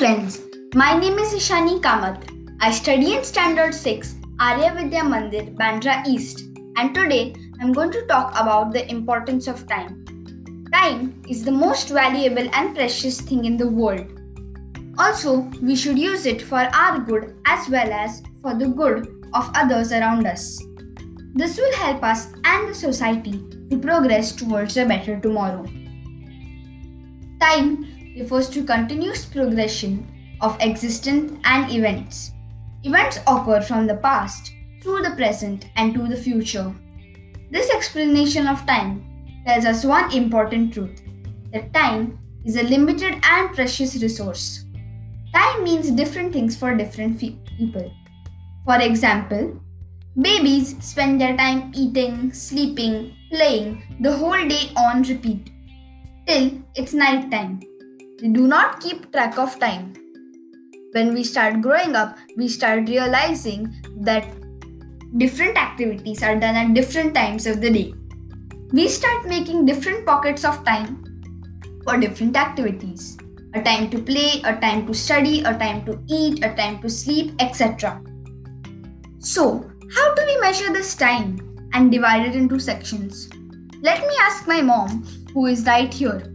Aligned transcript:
friends, 0.00 0.40
my 0.74 0.98
name 0.98 1.18
is 1.18 1.34
Ishani 1.34 1.78
Kamath. 1.82 2.22
I 2.62 2.70
study 2.70 3.16
in 3.16 3.22
Standard 3.22 3.74
6, 3.74 4.14
Arya 4.40 4.72
Vidya 4.72 5.02
Mandir, 5.02 5.54
Bandra 5.54 6.06
East, 6.06 6.40
and 6.78 6.94
today 6.94 7.34
I'm 7.60 7.74
going 7.74 7.90
to 7.92 8.06
talk 8.06 8.30
about 8.30 8.72
the 8.72 8.90
importance 8.90 9.46
of 9.46 9.68
time. 9.68 10.66
Time 10.72 11.22
is 11.28 11.44
the 11.44 11.52
most 11.52 11.90
valuable 11.90 12.48
and 12.54 12.74
precious 12.74 13.20
thing 13.20 13.44
in 13.44 13.58
the 13.58 13.68
world. 13.68 14.06
Also, 14.96 15.40
we 15.60 15.76
should 15.76 15.98
use 15.98 16.24
it 16.24 16.40
for 16.40 16.60
our 16.60 16.98
good 17.00 17.36
as 17.44 17.68
well 17.68 17.92
as 17.92 18.22
for 18.40 18.54
the 18.54 18.68
good 18.68 19.06
of 19.34 19.50
others 19.54 19.92
around 19.92 20.26
us. 20.26 20.62
This 21.34 21.58
will 21.58 21.74
help 21.74 22.02
us 22.02 22.32
and 22.44 22.70
the 22.70 22.74
society 22.74 23.44
to 23.68 23.78
progress 23.78 24.32
towards 24.32 24.78
a 24.78 24.86
better 24.86 25.20
tomorrow. 25.20 25.66
Time 27.38 27.99
refers 28.16 28.48
to 28.50 28.64
continuous 28.64 29.24
progression 29.24 30.06
of 30.40 30.56
existence 30.60 31.32
and 31.44 31.70
events. 31.70 32.32
Events 32.84 33.18
occur 33.26 33.60
from 33.60 33.86
the 33.86 33.96
past 33.96 34.52
through 34.82 35.02
the 35.02 35.14
present 35.16 35.66
and 35.76 35.94
to 35.94 36.06
the 36.06 36.16
future. 36.16 36.74
This 37.50 37.70
explanation 37.70 38.46
of 38.46 38.64
time 38.66 39.04
tells 39.46 39.64
us 39.64 39.84
one 39.84 40.12
important 40.12 40.72
truth 40.72 41.02
that 41.52 41.72
time 41.74 42.18
is 42.44 42.56
a 42.56 42.62
limited 42.62 43.20
and 43.22 43.54
precious 43.54 44.00
resource. 44.02 44.64
Time 45.34 45.64
means 45.64 45.90
different 45.90 46.32
things 46.32 46.56
for 46.56 46.74
different 46.74 47.18
people. 47.18 47.92
For 48.64 48.80
example, 48.80 49.60
babies 50.20 50.76
spend 50.82 51.20
their 51.20 51.36
time 51.36 51.72
eating, 51.74 52.32
sleeping, 52.32 53.14
playing 53.30 53.82
the 54.00 54.16
whole 54.16 54.48
day 54.48 54.70
on 54.76 55.02
repeat 55.02 55.50
till 56.26 56.50
it's 56.74 56.94
night 56.94 57.30
time. 57.30 57.60
Do 58.20 58.46
not 58.46 58.80
keep 58.80 59.10
track 59.12 59.38
of 59.38 59.58
time. 59.58 59.94
When 60.92 61.14
we 61.14 61.24
start 61.24 61.62
growing 61.62 61.96
up, 61.96 62.18
we 62.36 62.48
start 62.48 62.86
realizing 62.86 63.74
that 64.00 64.28
different 65.16 65.56
activities 65.56 66.22
are 66.22 66.36
done 66.36 66.54
at 66.54 66.74
different 66.74 67.14
times 67.14 67.46
of 67.46 67.62
the 67.62 67.70
day. 67.70 67.94
We 68.72 68.88
start 68.88 69.26
making 69.26 69.64
different 69.64 70.04
pockets 70.04 70.44
of 70.44 70.62
time 70.66 71.02
for 71.84 71.96
different 71.96 72.36
activities 72.36 73.16
a 73.54 73.62
time 73.62 73.90
to 73.90 73.98
play, 73.98 74.42
a 74.44 74.54
time 74.60 74.86
to 74.86 74.94
study, 74.94 75.40
a 75.40 75.56
time 75.56 75.84
to 75.86 75.98
eat, 76.06 76.44
a 76.44 76.54
time 76.54 76.80
to 76.82 76.90
sleep, 76.90 77.32
etc. 77.40 78.02
So, 79.18 79.68
how 79.94 80.14
do 80.14 80.26
we 80.26 80.40
measure 80.40 80.72
this 80.72 80.94
time 80.94 81.40
and 81.72 81.90
divide 81.90 82.28
it 82.28 82.36
into 82.36 82.60
sections? 82.60 83.30
Let 83.80 84.06
me 84.06 84.14
ask 84.20 84.46
my 84.46 84.60
mom, 84.60 85.04
who 85.32 85.46
is 85.46 85.64
right 85.64 85.92
here. 85.92 86.29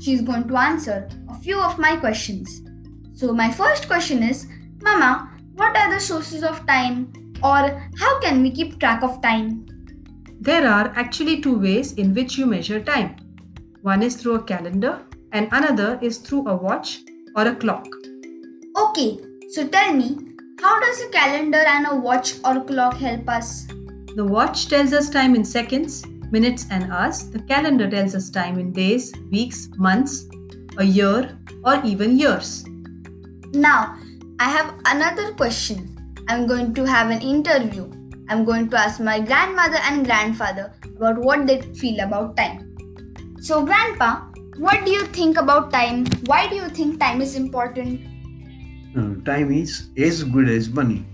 She's 0.00 0.22
going 0.22 0.48
to 0.48 0.56
answer 0.56 1.08
a 1.28 1.34
few 1.40 1.60
of 1.60 1.78
my 1.78 1.96
questions. 1.96 2.62
So, 3.12 3.32
my 3.32 3.50
first 3.50 3.86
question 3.86 4.22
is 4.22 4.46
Mama, 4.82 5.30
what 5.54 5.76
are 5.76 5.92
the 5.92 6.00
sources 6.00 6.42
of 6.42 6.66
time 6.66 7.12
or 7.42 7.90
how 7.98 8.20
can 8.20 8.42
we 8.42 8.50
keep 8.50 8.80
track 8.80 9.02
of 9.02 9.20
time? 9.20 9.66
There 10.40 10.66
are 10.66 10.90
actually 10.96 11.42
two 11.42 11.58
ways 11.58 11.92
in 11.92 12.14
which 12.14 12.38
you 12.38 12.46
measure 12.46 12.80
time. 12.80 13.16
One 13.82 14.02
is 14.02 14.16
through 14.16 14.36
a 14.36 14.42
calendar 14.42 15.02
and 15.32 15.48
another 15.52 15.98
is 16.00 16.16
through 16.16 16.48
a 16.48 16.56
watch 16.56 17.00
or 17.36 17.46
a 17.46 17.54
clock. 17.54 17.86
Okay, 18.76 19.18
so 19.50 19.68
tell 19.68 19.92
me, 19.92 20.16
how 20.62 20.80
does 20.80 21.02
a 21.02 21.08
calendar 21.10 21.58
and 21.58 21.86
a 21.90 21.94
watch 21.94 22.34
or 22.44 22.64
clock 22.64 22.96
help 22.96 23.28
us? 23.28 23.66
The 24.16 24.24
watch 24.24 24.68
tells 24.68 24.94
us 24.94 25.10
time 25.10 25.34
in 25.34 25.44
seconds, 25.44 26.04
minutes, 26.32 26.66
and 26.70 26.92
hours. 26.92 27.28
The 27.28 27.40
calendar 27.40 27.88
tells 27.88 28.14
us 28.14 28.30
time 28.30 28.58
in 28.58 28.72
days, 28.72 29.12
weeks, 29.30 29.68
months, 29.76 30.26
a 30.78 30.84
year, 30.84 31.38
or 31.64 31.80
even 31.84 32.18
years. 32.18 32.64
Now, 33.52 33.98
I 34.38 34.48
have 34.48 34.74
another 34.86 35.32
question. 35.34 35.96
I'm 36.28 36.46
going 36.46 36.74
to 36.74 36.86
have 36.86 37.10
an 37.10 37.20
interview. 37.20 37.90
I'm 38.28 38.44
going 38.44 38.70
to 38.70 38.78
ask 38.78 39.00
my 39.00 39.18
grandmother 39.18 39.78
and 39.82 40.06
grandfather 40.06 40.72
about 40.96 41.18
what 41.18 41.46
they 41.46 41.60
feel 41.74 42.00
about 42.00 42.36
time. 42.36 42.76
So, 43.40 43.64
Grandpa, 43.64 44.26
what 44.58 44.84
do 44.84 44.92
you 44.92 45.06
think 45.06 45.36
about 45.36 45.72
time? 45.72 46.06
Why 46.26 46.46
do 46.46 46.54
you 46.54 46.68
think 46.68 47.00
time 47.00 47.20
is 47.20 47.34
important? 47.34 48.00
Uh, 48.96 49.14
time 49.24 49.52
is 49.52 49.88
as 49.96 50.22
good 50.22 50.48
as 50.48 50.68
money. 50.68 51.06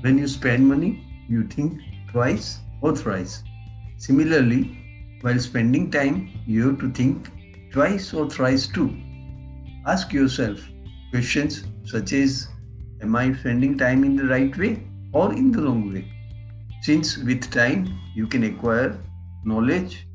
When 0.00 0.18
you 0.18 0.26
spend 0.26 0.66
money, 0.66 1.04
you 1.28 1.46
think 1.46 1.80
twice 2.10 2.58
or 2.80 2.96
thrice. 2.96 3.42
Similarly, 4.00 5.18
while 5.20 5.38
spending 5.38 5.90
time, 5.90 6.30
you 6.46 6.68
have 6.68 6.78
to 6.80 6.90
think 6.90 7.28
twice 7.70 8.14
or 8.14 8.30
thrice 8.30 8.66
too. 8.66 8.88
Ask 9.86 10.14
yourself 10.14 10.58
questions 11.10 11.64
such 11.84 12.14
as 12.14 12.48
Am 13.02 13.14
I 13.14 13.34
spending 13.34 13.76
time 13.76 14.02
in 14.04 14.16
the 14.16 14.24
right 14.24 14.56
way 14.56 14.82
or 15.12 15.34
in 15.34 15.52
the 15.52 15.62
wrong 15.62 15.92
way? 15.92 16.10
Since 16.80 17.18
with 17.18 17.50
time 17.50 17.92
you 18.14 18.26
can 18.26 18.44
acquire 18.44 18.98
knowledge 19.44 20.06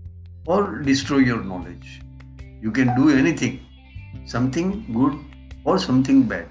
or 0.48 0.80
destroy 0.80 1.20
your 1.20 1.44
knowledge. 1.44 2.02
You 2.64 2.72
can 2.72 2.96
do 2.96 3.10
anything, 3.10 3.60
something 4.26 4.92
good 4.94 5.14
or 5.64 5.78
something 5.78 6.24
bad. 6.24 6.48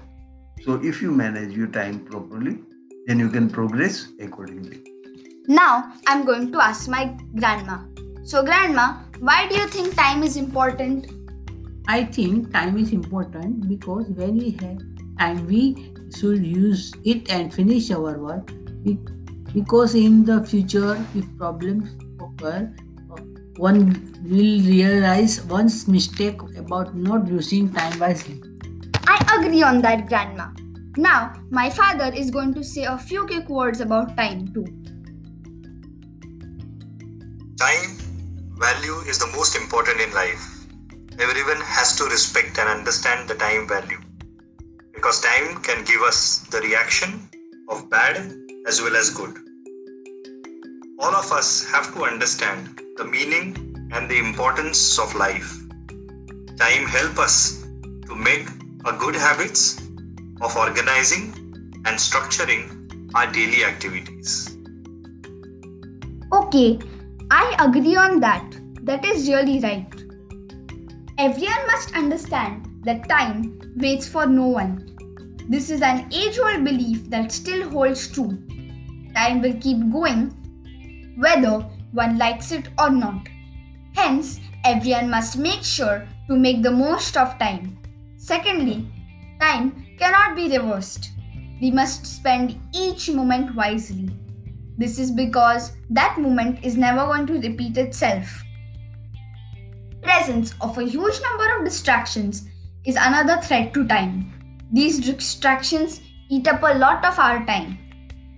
So 0.63 0.81
if 0.81 1.01
you 1.01 1.11
manage 1.11 1.53
your 1.53 1.67
time 1.67 2.05
properly, 2.05 2.59
then 3.07 3.19
you 3.19 3.29
can 3.29 3.49
progress 3.49 4.07
accordingly. 4.21 4.94
Now 5.47 5.93
I'm 6.07 6.25
going 6.25 6.51
to 6.51 6.63
ask 6.63 6.89
my 6.89 7.15
grandma. 7.35 7.79
So, 8.23 8.43
grandma, 8.43 8.95
why 9.19 9.47
do 9.47 9.55
you 9.55 9.67
think 9.67 9.95
time 9.95 10.23
is 10.23 10.37
important? 10.37 11.11
I 11.87 12.03
think 12.05 12.51
time 12.51 12.77
is 12.77 12.91
important 12.91 13.69
because 13.69 14.07
when 14.09 14.37
we 14.37 14.51
have 14.61 14.81
time, 15.19 15.45
we 15.45 15.93
should 16.17 16.43
use 16.43 16.91
it 17.03 17.29
and 17.29 17.53
finish 17.53 17.91
our 17.91 18.17
work. 18.17 18.51
Because 19.53 19.93
in 19.93 20.25
the 20.25 20.43
future, 20.43 20.97
if 21.13 21.25
problems 21.37 21.91
occur, 22.19 22.73
one 23.57 24.19
will 24.23 24.59
realize 24.65 25.41
one's 25.45 25.87
mistake 25.87 26.41
about 26.57 26.95
not 26.95 27.27
using 27.27 27.71
time 27.71 27.99
wisely. 27.99 28.41
I 29.07 29.39
agree 29.39 29.61
on 29.61 29.81
that, 29.81 30.07
Grandma. 30.07 30.49
Now, 30.97 31.33
my 31.51 31.69
father 31.69 32.11
is 32.13 32.31
going 32.31 32.53
to 32.55 32.63
say 32.63 32.85
a 32.85 32.97
few 32.97 33.27
quick 33.27 33.47
words 33.47 33.79
about 33.79 34.17
time 34.17 34.51
too. 34.53 34.65
Time 37.57 37.95
value 38.59 38.99
is 39.07 39.17
the 39.17 39.27
most 39.27 39.55
important 39.55 40.01
in 40.01 40.13
life. 40.13 40.67
Everyone 41.19 41.61
has 41.61 41.95
to 41.95 42.03
respect 42.03 42.59
and 42.59 42.67
understand 42.67 43.29
the 43.29 43.35
time 43.35 43.65
value 43.65 43.99
because 44.93 45.21
time 45.21 45.61
can 45.61 45.85
give 45.85 46.01
us 46.01 46.39
the 46.51 46.59
reaction 46.59 47.29
of 47.69 47.89
bad 47.89 48.17
as 48.67 48.81
well 48.81 48.97
as 48.97 49.09
good. 49.09 49.37
All 50.99 51.15
of 51.15 51.31
us 51.31 51.63
have 51.71 51.93
to 51.93 52.03
understand 52.03 52.81
the 52.97 53.05
meaning 53.05 53.89
and 53.93 54.09
the 54.09 54.17
importance 54.17 54.99
of 54.99 55.15
life. 55.15 55.57
Time 56.57 56.85
help 56.85 57.17
us 57.19 57.63
to 58.07 58.15
make 58.15 58.49
a 58.83 58.91
good 58.91 59.15
habits 59.15 59.79
of 60.41 60.57
organizing 60.57 61.31
and 61.85 61.95
structuring 61.95 63.09
our 63.15 63.31
daily 63.31 63.63
activities. 63.63 64.57
Okay, 66.33 66.79
I 67.31 67.55
agree 67.59 67.95
on 67.95 68.19
that. 68.19 68.55
That 68.83 69.03
is 69.03 69.27
really 69.27 69.59
right. 69.59 69.91
Everyone 71.17 71.67
must 71.67 71.95
understand 71.95 72.67
that 72.83 73.09
time 73.09 73.59
waits 73.77 74.07
for 74.07 74.27
no 74.27 74.47
one. 74.47 74.95
This 75.49 75.69
is 75.69 75.81
an 75.81 76.07
age 76.13 76.37
old 76.37 76.63
belief 76.63 77.09
that 77.09 77.31
still 77.31 77.69
holds 77.69 78.11
true. 78.11 78.37
Time 79.15 79.41
will 79.41 79.55
keep 79.59 79.79
going 79.91 80.31
whether 81.17 81.61
one 81.93 82.17
likes 82.17 82.51
it 82.51 82.67
or 82.77 82.89
not. 82.89 83.27
Hence, 83.95 84.39
everyone 84.63 85.09
must 85.09 85.37
make 85.37 85.63
sure 85.63 86.07
to 86.27 86.35
make 86.35 86.61
the 86.61 86.71
most 86.71 87.17
of 87.17 87.39
time. 87.39 87.77
Secondly, 88.17 88.87
time 89.39 89.85
cannot 89.97 90.35
be 90.35 90.57
reversed. 90.57 91.11
We 91.61 91.71
must 91.71 92.05
spend 92.05 92.59
each 92.73 93.09
moment 93.09 93.55
wisely. 93.55 94.09
This 94.77 94.99
is 94.99 95.11
because 95.11 95.73
that 95.89 96.19
moment 96.19 96.63
is 96.63 96.77
never 96.77 97.05
going 97.05 97.27
to 97.27 97.39
repeat 97.39 97.77
itself. 97.77 98.43
Presence 100.01 100.53
of 100.61 100.77
a 100.77 100.83
huge 100.83 101.21
number 101.21 101.57
of 101.57 101.65
distractions 101.65 102.47
is 102.85 102.95
another 102.95 103.41
threat 103.41 103.73
to 103.73 103.87
time. 103.87 104.31
These 104.71 104.99
distractions 104.99 106.01
eat 106.29 106.47
up 106.47 106.61
a 106.63 106.77
lot 106.77 107.05
of 107.05 107.17
our 107.17 107.45
time. 107.45 107.77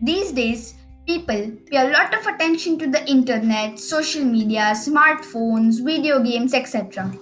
These 0.02 0.32
days, 0.32 0.76
People 1.08 1.54
pay 1.72 1.78
a 1.78 1.90
lot 1.90 2.14
of 2.14 2.28
attention 2.28 2.78
to 2.80 2.88
the 2.88 3.02
internet, 3.10 3.80
social 3.80 4.26
media, 4.26 4.74
smartphones, 4.76 5.82
video 5.82 6.22
games, 6.22 6.54
etc. 6.54 7.14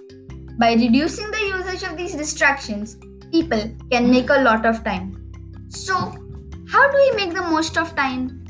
By 0.57 0.73
reducing 0.73 1.29
the 1.29 1.53
usage 1.55 1.83
of 1.83 1.95
these 1.95 2.15
distractions, 2.15 2.97
people 3.31 3.61
can 3.91 4.09
make 4.09 4.31
a 4.31 4.41
lot 4.41 4.65
of 4.65 4.83
time. 4.83 5.31
So, 5.69 5.95
how 6.67 6.89
do 6.89 6.97
we 6.97 7.11
make 7.11 7.35
the 7.35 7.43
most 7.43 7.77
of 7.77 7.95
time? 7.95 8.43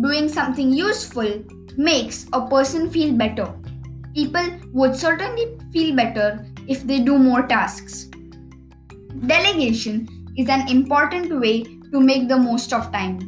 Doing 0.00 0.28
something 0.28 0.72
useful 0.72 1.44
makes 1.76 2.26
a 2.32 2.46
person 2.48 2.90
feel 2.90 3.14
better. 3.14 3.54
People 4.12 4.44
would 4.72 4.96
certainly 4.96 5.56
feel 5.72 5.94
better 5.94 6.44
if 6.66 6.84
they 6.84 7.00
do 7.00 7.16
more 7.16 7.46
tasks. 7.46 8.08
Delegation 9.26 10.08
is 10.36 10.48
an 10.48 10.68
important 10.68 11.38
way 11.40 11.62
to 11.62 12.00
make 12.00 12.26
the 12.28 12.36
most 12.36 12.72
of 12.72 12.90
time. 12.90 13.18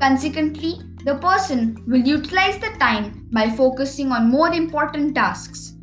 Consequently, 0.00 0.80
the 1.04 1.14
person 1.16 1.84
will 1.86 2.00
utilize 2.00 2.58
the 2.58 2.74
time 2.80 3.28
by 3.30 3.48
focusing 3.48 4.10
on 4.10 4.28
more 4.28 4.52
important 4.52 5.14
tasks. 5.14 5.74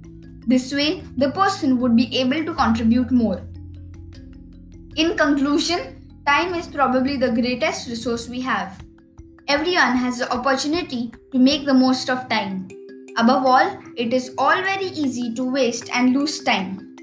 This 0.47 0.73
way, 0.73 1.01
the 1.17 1.31
person 1.31 1.79
would 1.79 1.95
be 1.95 2.13
able 2.19 2.43
to 2.43 2.53
contribute 2.53 3.09
more. 3.09 3.41
In 4.97 5.17
conclusion, 5.17 6.21
time 6.27 6.53
is 6.53 6.67
probably 6.67 7.15
the 7.15 7.31
greatest 7.31 7.87
resource 7.87 8.27
we 8.27 8.41
have 8.41 8.84
Everyone 9.48 9.96
has 9.96 10.18
the 10.18 10.32
opportunity 10.32 11.12
to 11.32 11.38
make 11.38 11.64
the 11.64 11.74
most 11.74 12.08
of 12.08 12.28
time. 12.28 12.68
Above 13.16 13.44
all, 13.44 13.78
it 13.96 14.12
is 14.12 14.32
all 14.38 14.62
very 14.62 14.86
easy 14.86 15.34
to 15.34 15.44
waste 15.44 15.90
and 15.94 16.14
lose 16.14 16.42
time. 16.44 16.96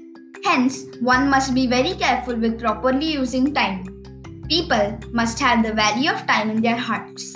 Hence, 0.44 0.84
one 1.00 1.28
must 1.28 1.54
be 1.54 1.66
very 1.66 1.94
careful 1.94 2.36
with 2.36 2.60
properly 2.60 3.12
using 3.12 3.52
time. 3.54 3.84
People 4.48 4.98
must 5.12 5.38
have 5.40 5.62
the 5.62 5.72
value 5.72 6.10
of 6.10 6.26
time 6.26 6.50
in 6.50 6.62
their 6.62 6.76
hearts. 6.76 7.34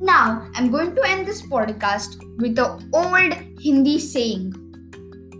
Now, 0.00 0.48
I'm 0.54 0.70
going 0.70 0.94
to 0.94 1.02
end 1.08 1.26
this 1.26 1.42
podcast 1.42 2.18
with 2.38 2.56
the 2.56 2.68
old 2.92 3.34
Hindi 3.60 3.98
saying 3.98 4.52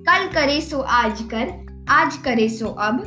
कल 0.09 0.27
करे 0.35 0.61
सो 0.61 0.81
आज 0.81 1.21
कर 1.35 1.53
आज 1.89 2.17
करे 2.25 2.49
सो 2.49 2.67
अब 2.87 3.03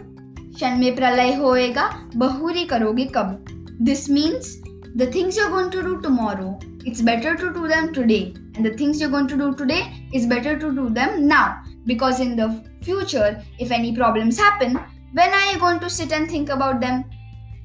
क्षण 0.55 0.77
में 0.79 0.95
प्रलय 0.95 1.33
होएगा 1.35 1.88
बहुरी 2.15 2.63
करोगे 2.65 3.05
कब 3.15 3.45
this 3.81 4.09
means 4.09 4.55
the 4.94 5.06
things 5.06 5.37
you're 5.37 5.50
going 5.50 5.70
to 5.70 5.82
do 5.82 6.00
tomorrow, 6.00 6.58
it's 6.85 7.00
better 7.00 7.37
to 7.37 7.52
do 7.52 7.69
them 7.69 7.93
today. 7.93 8.35
And 8.55 8.64
the 8.64 8.75
things 8.75 9.00
you're 9.00 9.11
going 9.11 9.29
to 9.29 9.37
do 9.37 9.55
today, 9.55 9.93
it's 10.12 10.26
better 10.26 10.58
to 10.58 10.75
do 10.75 10.88
them 10.88 11.29
now. 11.29 11.62
Because 11.87 12.20
in 12.20 12.37
the 12.37 12.64
future, 12.82 13.43
if 13.58 13.70
any 13.70 13.94
problems 13.94 14.38
happen, 14.38 14.79
when 15.12 15.31
are 15.31 15.52
you 15.52 15.58
going 15.58 15.81
to 15.81 15.90
sit 15.90 16.12
and 16.12 16.29
think 16.29 16.49
about 16.49 16.81
them? 16.81 17.05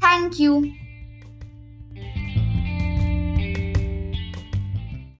Thank 0.02 0.40
you. 0.40 0.74